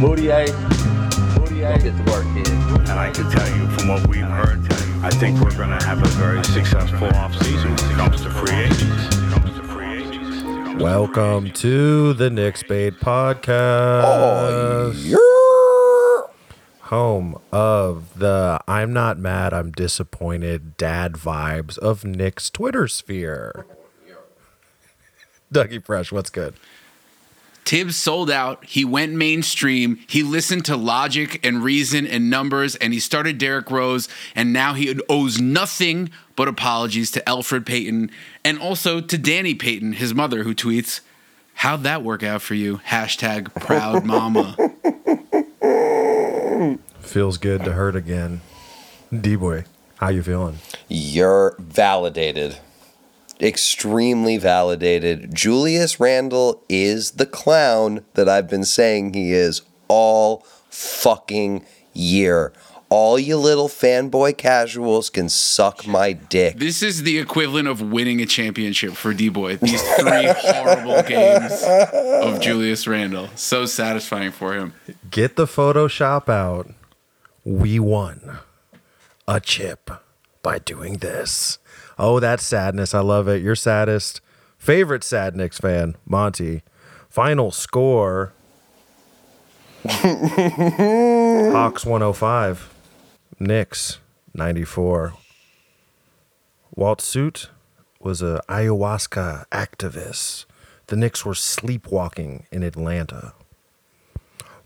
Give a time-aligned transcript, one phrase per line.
[0.00, 0.50] 48.
[0.50, 1.82] 48.
[1.82, 2.48] Get to work, kid.
[2.48, 4.60] And I can tell you from what we've heard,
[5.04, 8.54] I think we're going to have a very successful offseason when it comes to free
[8.54, 9.16] agents.
[9.32, 10.82] Comes to free agents.
[10.82, 14.04] Welcome to the Knicks Bait Podcast.
[15.14, 16.30] Oh,
[16.82, 23.64] Home of the I'm not mad, I'm disappointed dad vibes of Knicks Twitter sphere.
[25.52, 26.54] Dougie Fresh, what's good?
[27.64, 28.64] Thibs sold out.
[28.64, 29.98] He went mainstream.
[30.06, 34.08] He listened to logic and reason and numbers, and he started Derrick Rose.
[34.34, 38.10] And now he owes nothing but apologies to Elfrid Payton
[38.44, 41.00] and also to Danny Payton, his mother, who tweets,
[41.54, 44.56] "How'd that work out for you?" Hashtag proud mama.
[47.00, 48.40] Feels good to hurt again.
[49.12, 49.64] D boy,
[49.96, 50.58] how you feeling?
[50.88, 52.58] You're validated.
[53.40, 55.34] Extremely validated.
[55.34, 62.52] Julius Randle is the clown that I've been saying he is all fucking year.
[62.90, 66.58] All you little fanboy casuals can suck my dick.
[66.58, 69.56] This is the equivalent of winning a championship for D Boy.
[69.56, 73.30] These three horrible games of Julius Randle.
[73.34, 74.74] So satisfying for him.
[75.10, 76.70] Get the Photoshop out.
[77.44, 78.38] We won
[79.26, 79.90] a chip
[80.42, 81.58] by doing this.
[81.98, 82.94] Oh, that sadness.
[82.94, 83.42] I love it.
[83.42, 84.20] Your saddest,
[84.58, 86.62] favorite Sad Knicks fan, Monty.
[87.08, 88.32] Final score
[89.86, 92.74] Hawks 105,
[93.38, 93.98] Knicks
[94.32, 95.12] 94.
[96.74, 97.50] Walt Suit
[98.00, 100.46] was a ayahuasca activist.
[100.86, 103.34] The Knicks were sleepwalking in Atlanta.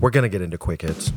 [0.00, 1.12] We're going to get into quick hits.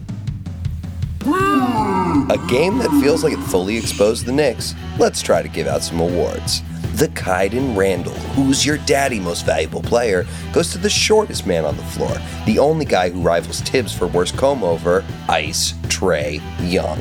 [2.12, 4.76] A game that feels like it fully exposed the Knicks.
[5.00, 6.62] Let's try to give out some awards.
[6.96, 11.78] The Kaiden Randall, who's your daddy most valuable player, goes to the shortest man on
[11.78, 17.00] the floor, the only guy who rivals Thibs for worst comb over, Ice Trae Young.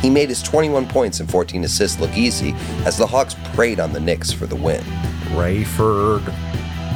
[0.00, 2.54] He made his 21 points and 14 assists look easy
[2.86, 4.82] as the Hawks preyed on the Knicks for the win.
[5.34, 6.24] Rayford.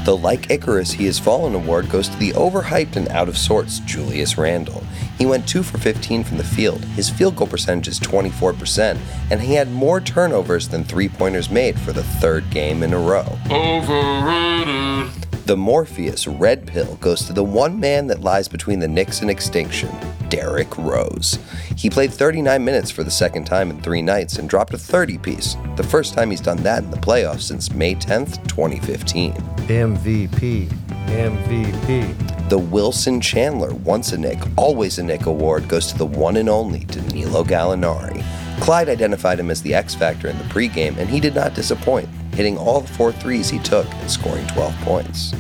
[0.07, 3.81] The Like Icarus He Has Fallen award goes to the overhyped and out of sorts
[3.81, 4.83] Julius Randle.
[5.21, 6.83] He went 2 for 15 from the field.
[6.97, 8.99] His field goal percentage is 24%,
[9.31, 12.99] and he had more turnovers than three pointers made for the third game in a
[12.99, 13.39] row.
[13.51, 15.13] Overrated.
[15.45, 19.31] The Morpheus Red Pill goes to the one man that lies between the Knicks and
[19.31, 19.91] extinction,
[20.31, 21.39] Derrick Rose.
[21.77, 25.19] He played 39 minutes for the second time in three nights and dropped a 30
[25.19, 29.35] piece, the first time he's done that in the playoffs since May 10th, 2015.
[29.35, 30.67] MVP.
[31.09, 32.30] MVP.
[32.51, 36.49] The Wilson Chandler Once a Knick, Always a Knick award goes to the one and
[36.49, 38.25] only Danilo Gallinari.
[38.61, 42.09] Clyde identified him as the X factor in the pregame, and he did not disappoint,
[42.35, 45.33] hitting all the four threes he took and scoring 12 points.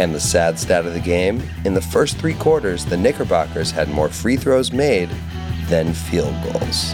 [0.00, 3.88] And the sad stat of the game in the first three quarters, the Knickerbockers had
[3.88, 5.08] more free throws made
[5.68, 6.92] than field goals.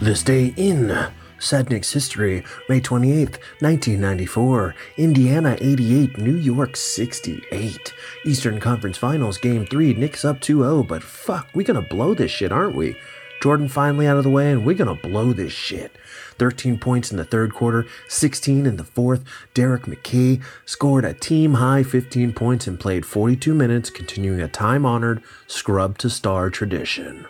[0.00, 1.10] This day in
[1.40, 7.92] Sadnick's history, May 28th, 1994, Indiana 88, New York 68.
[8.24, 12.30] Eastern Conference Finals, Game 3, Knicks up 2 0, but fuck, we gonna blow this
[12.30, 12.94] shit, aren't we?
[13.40, 15.96] Jordan finally out of the way, and we're gonna blow this shit.
[16.38, 19.24] 13 points in the third quarter, 16 in the fourth.
[19.54, 24.84] Derek McKay scored a team high 15 points and played 42 minutes, continuing a time
[24.84, 27.26] honored scrub to star tradition.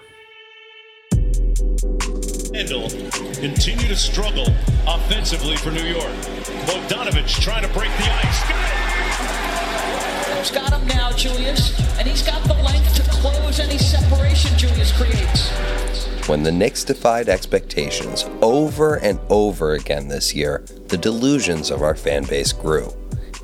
[2.52, 2.88] Randle
[3.40, 4.46] continue to struggle
[4.86, 6.12] offensively for New York.
[6.66, 8.48] Bogdanovich trying to break the ice.
[8.48, 10.38] Got it.
[10.38, 14.92] He's got him now, Julius, and he's got the length to close any separation Julius
[14.92, 15.48] creates.
[16.28, 21.94] When the Knicks defied expectations over and over again this year, the delusions of our
[21.94, 22.92] fan base grew.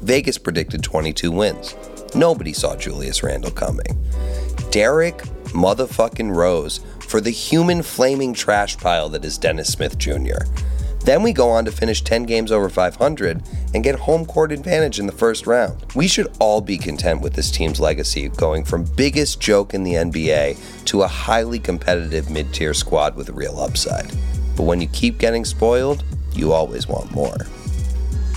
[0.03, 1.75] Vegas predicted 22 wins.
[2.15, 3.99] Nobody saw Julius Randle coming.
[4.71, 5.17] Derrick
[5.47, 10.45] motherfucking Rose for the human flaming trash pile that is Dennis Smith Jr.
[11.07, 13.41] Then we go on to finish 10 games over 500
[13.73, 15.85] and get home court advantage in the first round.
[15.95, 19.95] We should all be content with this team's legacy going from biggest joke in the
[19.95, 24.11] NBA to a highly competitive mid tier squad with a real upside.
[24.57, 27.37] But when you keep getting spoiled, you always want more.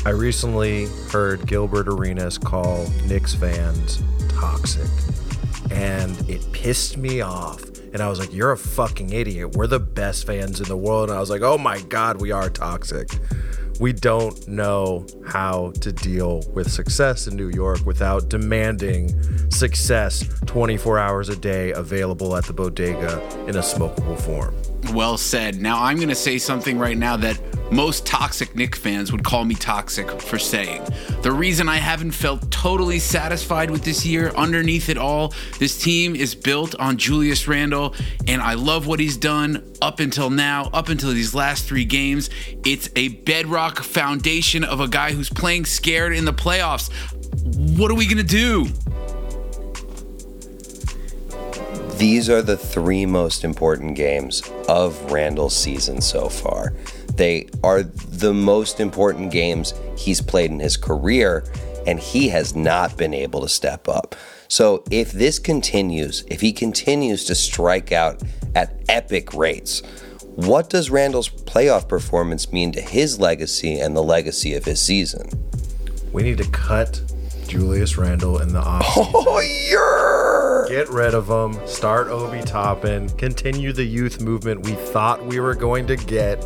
[0.06, 4.90] I recently heard Gilbert Arenas call Knicks fans toxic,
[5.72, 7.69] and it pissed me off.
[7.94, 9.56] And I was like, You're a fucking idiot.
[9.56, 11.10] We're the best fans in the world.
[11.10, 13.10] And I was like, Oh my God, we are toxic.
[13.80, 19.10] We don't know how to deal with success in New York without demanding
[19.52, 24.54] success 24 hours a day available at the bodega in a smokable form.
[24.94, 25.62] Well said.
[25.62, 27.40] Now I'm going to say something right now that
[27.72, 30.84] most toxic Knick fans would call me toxic for saying.
[31.22, 36.16] The reason I haven't felt totally satisfied with this year, underneath it all, this team
[36.16, 37.94] is built on Julius Randle,
[38.28, 42.30] and I love what he's done up until now, up until these last three games.
[42.66, 46.92] It's a bedrock foundation of a guy who's playing scared in the playoffs.
[47.78, 48.68] What are we going to do?
[52.00, 56.74] These are the three most important games of Randle's season so far.
[57.16, 61.44] They are the most important games he's played in his career,
[61.86, 64.16] and he has not been able to step up.
[64.48, 68.24] So, if this continues, if he continues to strike out
[68.56, 69.82] at epic rates,
[70.36, 75.30] what does Randle's playoff performance mean to his legacy and the legacy of his season?
[76.14, 77.02] We need to cut
[77.46, 78.86] Julius Randle in the off.
[78.96, 80.19] Oh, yeah!
[80.70, 81.60] Get rid of them.
[81.66, 83.10] Start Obi Toppin.
[83.18, 86.46] Continue the youth movement we thought we were going to get.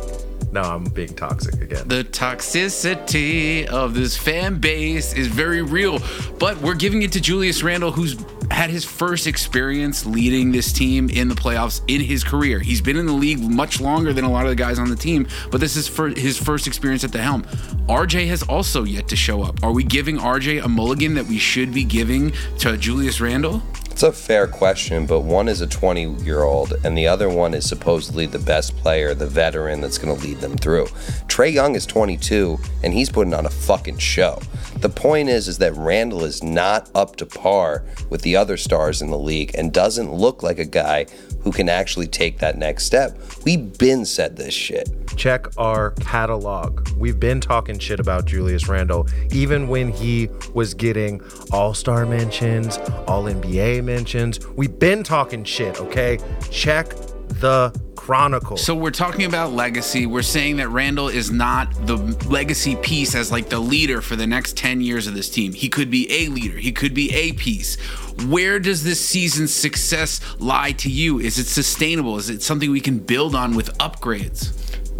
[0.50, 1.86] No, I'm being toxic again.
[1.88, 5.98] The toxicity of this fan base is very real,
[6.38, 8.16] but we're giving it to Julius Randle, who's
[8.50, 12.60] had his first experience leading this team in the playoffs in his career.
[12.60, 14.96] He's been in the league much longer than a lot of the guys on the
[14.96, 17.42] team, but this is for his first experience at the helm.
[17.88, 19.62] RJ has also yet to show up.
[19.62, 23.62] Are we giving RJ a mulligan that we should be giving to Julius Randle?
[23.94, 27.54] It's a fair question, but one is a 20 year old, and the other one
[27.54, 30.86] is supposedly the best player, the veteran that's going to lead them through.
[31.28, 34.40] Trae Young is 22, and he's putting on a fucking show.
[34.80, 39.00] The point is, is that Randle is not up to par with the other stars
[39.00, 41.06] in the league and doesn't look like a guy
[41.44, 43.16] who can actually take that next step.
[43.44, 44.88] We've been said this shit.
[45.16, 46.88] Check our catalog.
[46.96, 51.20] We've been talking shit about Julius Randle, even when he was getting
[51.52, 54.44] All Star mentions, All NBA mentions.
[54.48, 56.18] We've been talking shit, okay?
[56.50, 56.88] Check
[57.28, 57.72] the
[58.04, 58.58] Chronicle.
[58.58, 60.04] So we're talking about legacy.
[60.04, 61.96] We're saying that Randle is not the
[62.28, 65.54] legacy piece as like the leader for the next 10 years of this team.
[65.54, 66.58] He could be a leader.
[66.58, 67.80] He could be a piece.
[68.26, 71.18] Where does this season's success lie to you?
[71.18, 72.18] Is it sustainable?
[72.18, 74.52] Is it something we can build on with upgrades?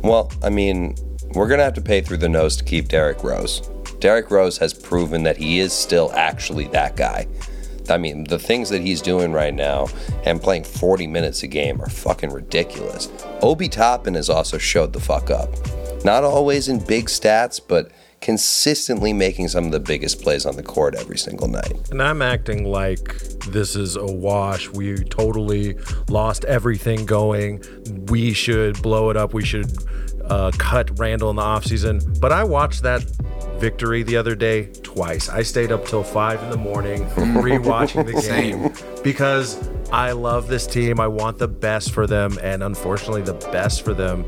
[0.03, 0.97] Well, I mean,
[1.35, 3.69] we're going to have to pay through the nose to keep Derrick Rose.
[4.01, 7.27] Derrick Rose has proven that he is still actually that guy.
[7.91, 9.89] I mean, the things that he's doing right now
[10.25, 13.09] and playing 40 minutes a game are fucking ridiculous.
[13.43, 15.51] Obi Toppin has also showed the fuck up.
[16.05, 17.91] Not always in big stats, but
[18.21, 21.91] consistently making some of the biggest plays on the court every single night.
[21.91, 24.71] And I'm acting like this is a wash.
[24.71, 25.77] We totally
[26.09, 27.63] lost everything going.
[28.09, 29.35] We should blow it up.
[29.35, 29.71] We should
[30.29, 32.21] uh, cut Randle in the offseason.
[32.21, 33.03] But I watched that
[33.59, 35.29] victory the other day twice.
[35.29, 38.73] I stayed up till five in the morning rewatching the game
[39.03, 41.01] because I love this team.
[41.01, 42.39] I want the best for them.
[42.43, 44.25] And unfortunately, the best for them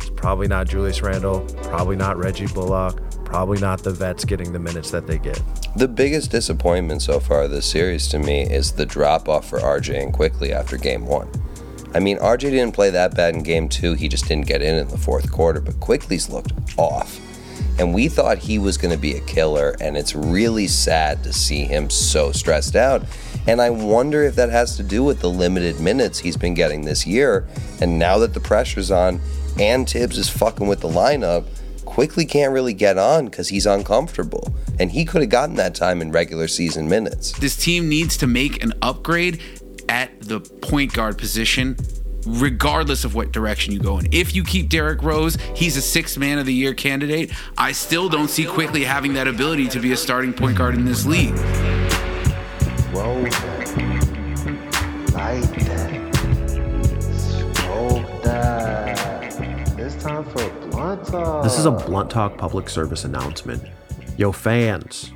[0.00, 4.58] is probably not Julius Randle, probably not Reggie Bullock, probably not the vets getting the
[4.58, 5.40] minutes that they get.
[5.76, 10.02] The biggest disappointment so far this series to me is the drop off for RJ
[10.02, 11.30] and Quickley after game one.
[11.94, 14.76] I mean, RJ didn't play that bad in game two, he just didn't get in
[14.76, 17.20] in the fourth quarter, but Quickley's looked off.
[17.78, 21.32] And we thought he was going to be a killer, and it's really sad to
[21.32, 23.02] see him so stressed out.
[23.46, 26.84] And I wonder if that has to do with the limited minutes he's been getting
[26.84, 27.46] this year.
[27.80, 29.20] And now that the pressure's on
[29.58, 31.46] and Thibs is fucking with the lineup,
[31.90, 34.54] Quickly can't really get on because he's uncomfortable.
[34.78, 37.32] And he could have gotten that time in regular season minutes.
[37.32, 39.40] This team needs to make an upgrade
[39.90, 41.76] at the point guard position
[42.26, 44.06] regardless of what direction you go in.
[44.12, 47.32] If you keep Derrick Rose, he's a sixth man of the year candidate.
[47.58, 50.84] I still don't see Quickley having that ability to be a starting point guard in
[50.84, 51.36] this league.
[52.92, 53.70] Roll that.
[55.12, 56.14] Light that.
[57.10, 59.78] Smoke that.
[59.78, 61.42] It's time for blunt talk.
[61.42, 63.64] This is a Blunt Talk public service announcement.
[64.16, 65.10] Yo, fans,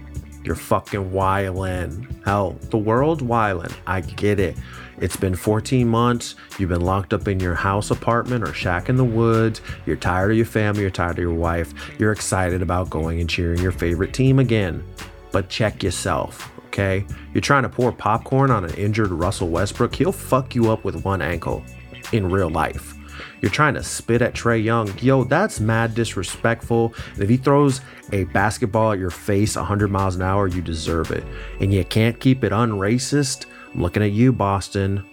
[0.44, 2.06] you're fucking wildin'.
[2.24, 3.74] Hell, the world wildin'.
[3.86, 4.56] I get it.
[4.98, 6.36] It's been 14 months.
[6.58, 9.60] You've been locked up in your house apartment or shack in the woods.
[9.86, 10.82] You're tired of your family.
[10.82, 11.72] You're tired of your wife.
[11.98, 14.84] You're excited about going and cheering your favorite team again.
[15.32, 17.04] But check yourself, okay?
[17.32, 19.94] You're trying to pour popcorn on an injured Russell Westbrook.
[19.94, 21.64] He'll fuck you up with one ankle
[22.12, 22.94] in real life.
[23.40, 24.92] You're trying to spit at Trae Young.
[24.98, 26.94] Yo, that's mad disrespectful.
[27.14, 27.80] And if he throws
[28.12, 31.24] a basketball at your face 100 miles an hour, you deserve it.
[31.60, 33.46] And you can't keep it unracist.
[33.74, 35.04] I'm looking at you, Boston.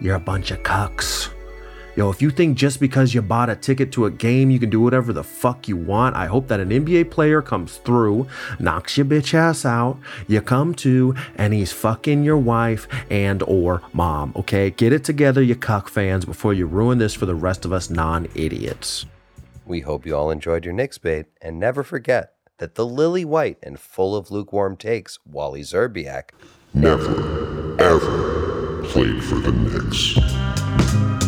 [0.00, 1.30] You're a bunch of cucks.
[2.00, 4.70] Yo, if you think just because you bought a ticket to a game you can
[4.70, 8.26] do whatever the fuck you want, I hope that an NBA player comes through,
[8.58, 13.82] knocks your bitch ass out, you come to, and he's fucking your wife and or
[13.92, 14.70] mom, okay?
[14.70, 17.90] Get it together, you cuck fans, before you ruin this for the rest of us
[17.90, 19.04] non-idiots.
[19.66, 23.58] We hope you all enjoyed your Knicks bait, and never forget that the lily white
[23.62, 26.30] and full of lukewarm takes, Wally Szczerbiak,
[26.72, 31.19] Never, ever played for the Knicks.